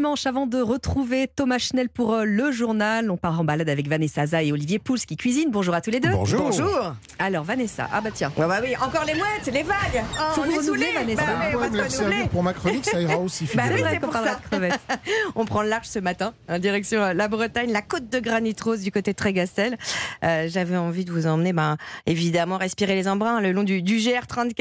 [0.00, 3.10] dimanche avant de retrouver Thomas Schnell pour euh, le journal.
[3.10, 5.50] On part en balade avec Vanessa Za et Olivier Pouls qui cuisinent.
[5.50, 6.08] Bonjour à tous les deux.
[6.08, 6.40] Bonjour.
[6.40, 6.94] Bonjour.
[7.18, 8.32] Alors Vanessa, ah bah tiens.
[8.38, 9.76] Ouais, bah oui, encore les mouettes, les vagues.
[10.14, 11.14] Oh, Faut on vous est renouveler, saoulés.
[11.14, 11.22] Vanessa.
[11.26, 12.28] Bah Ah ouais, merci à vous.
[12.28, 13.46] Pour ma chronique, ça ira aussi.
[13.54, 14.40] Bah oui, c'est pour ça.
[15.34, 18.56] On prend le large ce matin, en direction euh, la Bretagne, la côte de Granit
[18.64, 19.76] Rose du côté de Trégastel.
[20.24, 21.76] Euh, J'avais envie de vous emmener, ben,
[22.06, 24.54] évidemment, respirer les embruns le long du, du GR34,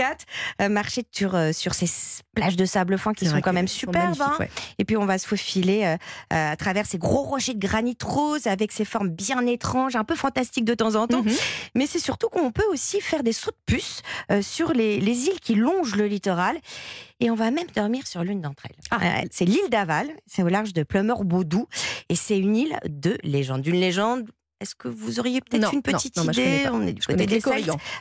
[0.61, 1.87] euh, marcher sur, euh, sur ces
[2.35, 4.21] plages de sable fin qui sont quand même superbes.
[4.21, 4.35] hein.
[4.41, 4.49] ouais.
[4.79, 5.95] Et puis on va se faufiler euh,
[6.33, 10.03] euh, à travers ces gros rochers de granit rose avec ces formes bien étranges, un
[10.03, 11.23] peu fantastiques de temps en temps.
[11.23, 11.33] Mhm.
[11.75, 14.01] Mais c'est surtout qu'on peut aussi faire des sauts de puce
[14.31, 16.57] euh, sur les, les îles qui longent le littoral.
[17.19, 18.77] Et on va même dormir sur l'une d'entre elles.
[18.91, 19.21] Ah.
[19.31, 21.67] C'est l'île d'Aval, c'est au large de Plumeur-Baudou.
[22.07, 23.65] Et c'est une île de légende.
[23.67, 24.29] Une légende.
[24.61, 26.69] Est-ce que vous auriez peut-être une petite non, je idée.
[26.71, 27.41] On est du côté des.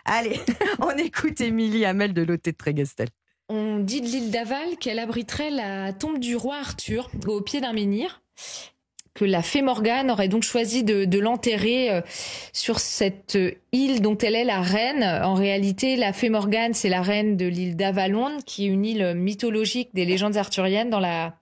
[0.05, 0.41] Allez,
[0.80, 3.08] on écoute Émilie Hamel de l'Hôtel de Trégastel.
[3.48, 7.72] On dit de l'île d'Aval qu'elle abriterait la tombe du roi Arthur au pied d'un
[7.72, 8.22] menhir,
[9.14, 12.02] que la fée Morgane aurait donc choisi de, l'enterrer euh,
[12.52, 15.02] sur cette euh, île dont elle est la reine.
[15.02, 19.14] En réalité, la fée Morgane, c'est la reine de l'île d'Avalon, qui est une île
[19.14, 21.34] mythologique des légendes arthuriennes dans la,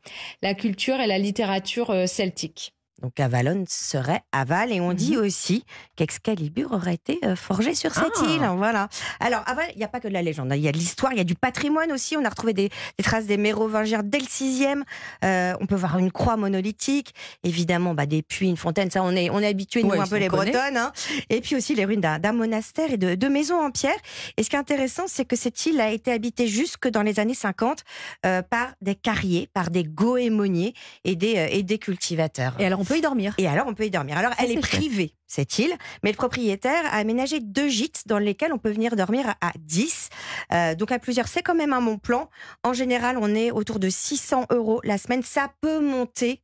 [0.43, 2.76] la culture et la littérature euh, celtique.
[3.03, 5.65] Donc Avalon serait Aval et on dit aussi
[5.97, 8.27] qu'Excalibur aurait été euh, forgé sur cette Ah.
[8.31, 8.49] île.
[8.57, 8.89] Voilà.
[9.21, 10.57] Alors Aval, il n'y a pas que de la légende, hein.
[10.57, 12.17] il y a de l'histoire, il y a du patrimoine aussi.
[12.17, 14.83] On a retrouvé des, des traces des mérovingiens dès le 6e.
[15.25, 19.11] Euh, on peut voir une croix monolithique, évidemment bah, des puits, une fontaine, ça on
[19.13, 20.51] est, on est habitué nous Ouais, un peu les connaît.
[20.51, 20.77] Bretonnes.
[20.77, 20.93] hein.
[21.31, 23.97] Et puis aussi les ruines d'un d'un monastère et de, de maisons en pierre.
[24.37, 27.21] Et ce qui est intéressant, c'est que cette île a été habitée jusque dans les
[27.21, 27.85] années 50
[28.25, 30.73] euh, par des carriers, par des goémoniers
[31.05, 32.55] et des, euh, et des cultivateurs.
[32.59, 33.35] Et alors on peut y dormir.
[33.39, 34.17] Et alors, on peut y dormir.
[34.19, 38.19] Alors, Ça, elle est privée, cette île, mais le propriétaire a aménagé deux gîtes dans
[38.19, 40.09] lesquels on peut venir dormir à, à 10.
[40.53, 42.29] Euh, donc, à plusieurs, c'est quand même un bon plan.
[42.63, 45.23] En général, on est autour de 600 euros la semaine.
[45.23, 46.43] Ça peut monter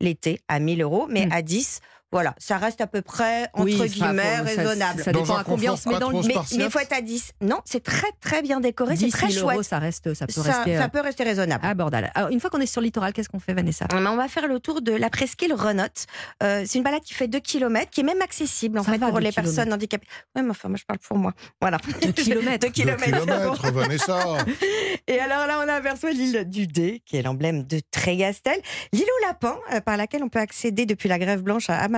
[0.00, 1.32] l'été à 1000 euros, mais Mm.
[1.32, 1.80] à 10,
[2.12, 5.02] voilà, ça reste à peu près, entre Oui, guillemets, ça- raisonnable.
[5.02, 6.60] Ça, dépend à combien on se met dans le mais spartiate.
[6.64, 7.32] il faut être à 10.
[7.40, 9.66] Non, c'est très, très bien décoré, c'est 10 très 000 euros, chouette.
[9.66, 11.66] ça reste, ça peut Ça, rester ça euh, peut rester raisonnable.
[11.66, 12.10] abordable.
[12.14, 13.86] Alors, une fois qu'on est sur le littoral, qu'est-ce qu'on fait, Vanessa?
[13.92, 16.06] Mais On va faire le tour de la presqu'île Renotte.
[16.42, 18.98] Euh, c'est une balade qui fait 2 km, qui est même accessible en Ça fait
[18.98, 20.06] va, pour les personnes handicapées.
[20.36, 21.32] Oui, mais enfin, moi je parle pour moi.
[21.60, 21.78] Voilà.
[22.02, 22.60] 2 kilomètres.
[22.60, 23.20] 2 Deux kilomètres.
[23.24, 24.18] kilomètres, Vanessa.
[25.08, 28.58] Et alors là, on aperçoit l'île du Dé, qui est l'emblème de Trégastel.
[28.92, 31.88] L'île aux lapins, euh, par laquelle on peut accéder depuis la Grève Blanche à, à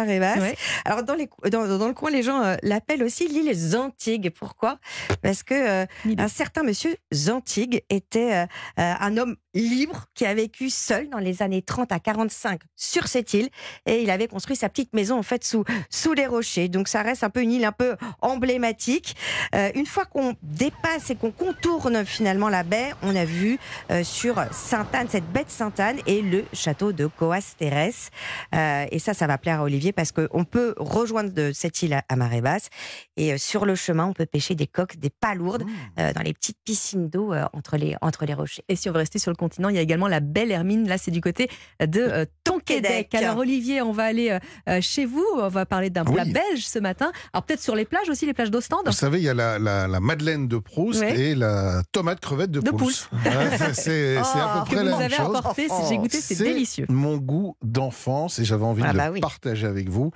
[0.41, 0.54] Ouais.
[0.84, 4.31] Alors dans, les, cou- dans, dans le coin, les gens euh, l'appellent aussi l'île Zantigue.
[4.31, 4.78] Pourquoi?
[5.22, 5.86] Parce que euh,
[6.19, 11.43] un certain monsieur Zantigue était euh, un homme libre qui a vécu seul dans les
[11.43, 13.49] années 30 à 45 sur cette île
[13.87, 16.69] et il avait construit sa petite maison en fait sous sous les rochers.
[16.69, 19.17] Donc ça reste un peu une île un peu emblématique.
[19.55, 23.59] Euh, une fois qu'on dépasse et qu'on contourne finalement la baie, on a vu
[23.91, 28.11] euh, sur Sainte-Anne cette baie de Sainte-Anne et le château de Coas-Terres.
[28.55, 31.95] Euh, et ça, ça va plaire à Olivier parce qu'on peut rejoindre de cette île
[31.95, 32.69] à, à marée basse
[33.17, 35.65] et sur le chemin, on peut pêcher des coques, des palourdes
[35.99, 38.63] euh, dans les petites piscines d'eau entre les entre les rochers.
[38.69, 40.88] Et si on veut rester sur le continent, il y a également la belle Hermine.
[40.88, 41.48] Là, c'est du côté
[41.81, 43.14] de euh, Tonquédec.
[43.14, 44.38] Alors, Olivier, on va aller euh,
[44.69, 45.25] euh, chez vous.
[45.36, 46.32] On va parler d'un plat Oui.
[46.32, 47.12] belge ce matin.
[47.32, 48.82] Alors, peut-être sur les plages aussi, les plages d'Ostende.
[48.86, 51.19] Vous savez, il y a la, la, la Madeleine de Proust Ouais.
[51.20, 53.09] et la tomate crevette de, De Proust.
[53.25, 54.22] Ouais, c'est c'est à
[54.59, 55.36] Oh, peu que près vous la nous même avez chose.
[55.36, 55.69] apporté.
[55.69, 56.86] Si j'ai goûté, c'est C'est délicieux.
[56.88, 59.20] Mon goût d'enfance et j'avais envie Ah de bah le oui.
[59.20, 60.10] partager avec vous.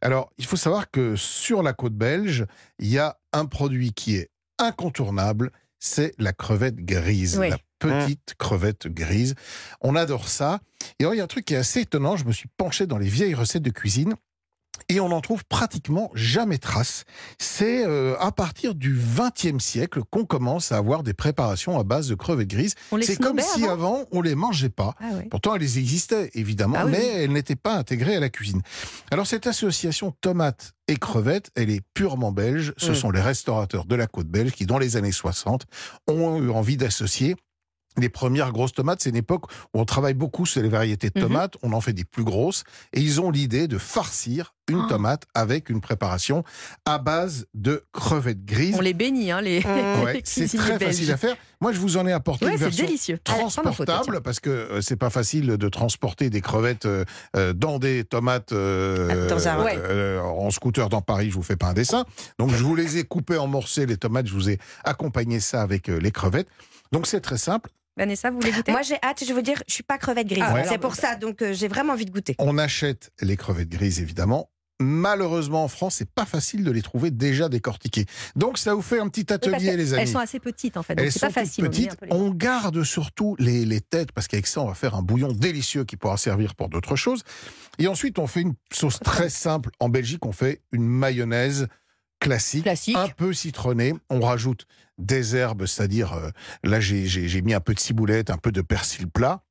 [0.00, 2.46] Alors, il faut savoir que sur la côte belge,
[2.78, 4.28] il y a un produit qui est
[4.58, 7.38] incontournable, c'est la crevette grise.
[7.38, 7.50] Oui.
[7.50, 9.34] La petite crevette grise.
[9.80, 10.60] On adore ça.
[10.98, 12.16] Et alors, il y a un truc qui est assez étonnant.
[12.16, 14.14] Je me suis penché dans les vieilles recettes de cuisine.
[14.88, 17.04] Et on n'en trouve pratiquement jamais trace.
[17.38, 22.08] C'est euh, à partir du XXe siècle qu'on commence à avoir des préparations à base
[22.08, 22.74] de crevettes grises.
[23.02, 24.94] C'est comme si avant on les mangeait pas.
[25.00, 25.06] Ah.
[25.30, 28.62] Pourtant, elles existaient, évidemment, Ah oui, mais elles n'étaient pas intégrées à la cuisine.
[29.10, 32.72] Alors, cette association tomates et crevettes, elle est purement belge.
[32.76, 32.94] Ce Mm.
[32.94, 35.66] sont les restaurateurs de la côte belge qui, dans les années 60,
[36.06, 37.36] ont eu envie d'associer
[37.96, 41.18] les premières grosses tomates, c'est une époque où on travaille beaucoup sur les variétés de
[41.18, 41.26] Mhm.
[41.26, 42.62] tomates, on en fait des plus grosses,
[42.92, 44.88] et ils ont l'idée de farcir une Oh.
[44.88, 46.44] tomate avec une préparation
[46.84, 48.76] à base de crevettes grises.
[48.78, 49.64] On les bénit, hein, les, Mmh.
[50.04, 50.92] Ouais, c'est très belges.
[50.92, 51.36] facile à faire.
[51.60, 53.18] Moi, je vous en ai apporté Ouais, une c'est version délicieux.
[53.28, 54.20] Ah, transportable tiens.
[54.22, 57.04] parce que euh, c'est pas facile de transporter des crevettes euh,
[57.36, 59.76] euh, dans des tomates euh, Dans un- ouais.
[59.76, 61.30] euh, en scooter dans Paris.
[61.30, 62.04] Je vous fais pas un dessin.
[62.38, 64.26] Donc je vous les ai coupées en morceaux les tomates.
[64.28, 66.48] Je vous ai accompagné ça avec euh, les crevettes.
[66.92, 67.70] Donc c'est très simple.
[67.96, 68.70] Vanessa, vous voulez goûter?
[68.70, 69.24] Moi, j'ai hâte.
[69.26, 70.44] Je veux dire, je suis pas crevette grise.
[70.46, 70.64] Ah, Ouais.
[70.68, 71.16] C'est pour ça.
[71.16, 72.36] Donc, euh, j'ai vraiment envie de goûter.
[72.38, 74.48] On achète les crevettes grises évidemment.
[74.80, 78.06] Malheureusement en France, c'est pas facile de les trouver déjà décortiquées.
[78.36, 80.02] Donc ça vous fait un petit Oui, atelier, les amis.
[80.02, 81.64] Elles sont assez petites en fait, donc Elles c'est sont pas facile.
[81.64, 81.96] on petites.
[82.10, 85.84] On garde surtout les, les têtes parce qu'avec ça, on va faire un bouillon délicieux
[85.84, 87.22] qui pourra servir pour d'autres choses.
[87.78, 89.70] Et ensuite, on fait une sauce très simple.
[89.80, 91.68] En Belgique, on fait une mayonnaise
[92.20, 92.96] classique, Classique.
[92.96, 93.94] un peu citronnée.
[94.10, 94.66] On rajoute
[94.98, 96.30] des herbes, c'est-à-dire euh,
[96.64, 99.42] là, j'ai mis un peu de ciboulette, un peu de persil plat.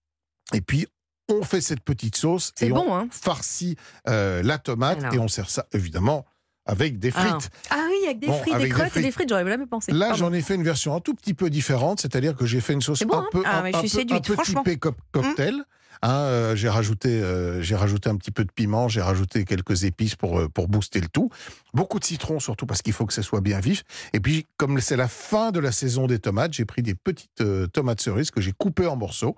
[0.53, 0.85] Et puis,
[1.29, 3.75] on fait cette petite sauce et bon, on hein farcit
[4.07, 5.13] euh, la tomate Alors.
[5.13, 6.25] et on sert ça évidemment
[6.65, 7.49] avec des frites.
[7.69, 9.03] Ah oui, avec des Bon, frites, avec des des crevettes et frites.
[9.05, 9.91] des frites, j'aurais jamais pensé.
[9.93, 12.73] Là, j'en ai fait une version un tout petit peu différente, c'est-à-dire que j'ai fait
[12.73, 15.63] une sauce bon, un hein peu, Ah, un, peu- peu co- cocktail.
[16.03, 19.83] Hein, euh, j'ai rajouté, euh, j'ai rajouté un petit peu de piment, j'ai rajouté quelques
[19.83, 21.29] épices pour euh, pour booster le tout.
[21.73, 23.83] Beaucoup de citron surtout parce qu'il faut que ce soit bien vif.
[24.13, 27.41] Et puis comme c'est la fin de la saison des tomates, j'ai pris des petites
[27.41, 29.35] euh, tomates cerises que j'ai coupées en morceaux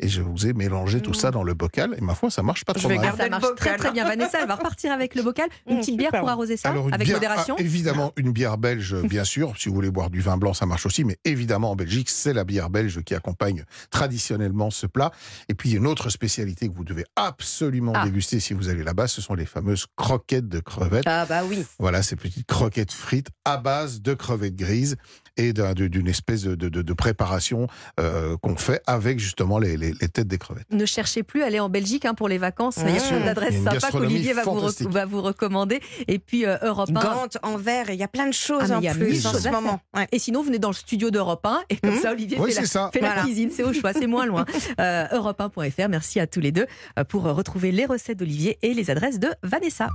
[0.00, 1.14] et je vous ai mélangé tout Mmh.
[1.14, 1.94] ça dans le bocal.
[1.96, 3.04] Et ma foi, ça marche pas Je trop vais mal.
[3.04, 3.56] Ah, garder ça le marche bocal.
[3.56, 4.04] très très bien.
[4.04, 5.48] Vanessa, elle va repartir avec le bocal.
[5.66, 7.54] Une Mmh, petite bière pour arroser ça, Alors, avec bière- modération.
[7.58, 9.54] ah, évidemment, une bière belge, bien sûr.
[9.58, 11.04] Si vous voulez boire du vin blanc, ça marche aussi.
[11.04, 15.10] Mais évidemment, en Belgique, c'est la bière belge qui accompagne traditionnellement ce plat.
[15.48, 18.04] Et puis, une autre spécialité que vous devez absolument Ah.
[18.04, 21.04] déguster si vous allez là-bas, ce sont les fameuses croquettes de crevettes.
[21.06, 21.64] Ah bah oui.
[21.78, 24.96] Voilà, ces petites croquettes frites à base de crevettes grises
[25.36, 27.66] et d'une espèce de, de- de- de préparation
[28.00, 30.66] euh, qu'on fait avec justement les, les- les têtes des crevettes.
[30.70, 32.76] Ne cherchez plus à aller en Belgique hein, pour les vacances.
[32.78, 34.88] Il y a plein d'adresses une sympas qu'Olivier va vous, fantastique.
[34.90, 35.80] va vous recommander.
[36.08, 37.00] Et puis euh, Europe 1.
[37.00, 39.32] Gante, Anvers, il y a plein de choses Ah, en il y a plus en
[39.34, 39.80] ce moment.
[39.96, 40.06] Ouais.
[40.12, 42.00] Et sinon, venez dans le studio d'Europe 1 et comme Mmh.
[42.00, 42.90] ça, Olivier Oui, fait, la, c'est ça.
[42.92, 43.50] fait la cuisine.
[43.52, 44.44] C'est au choix, c'est moins loin.
[44.80, 45.88] Euh, Europe1.fr.
[45.88, 46.66] Merci à tous les deux
[46.98, 49.90] euh, pour retrouver les recettes d'Olivier et les adresses de Vanessa.